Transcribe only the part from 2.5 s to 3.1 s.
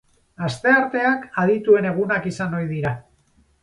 ohi dira.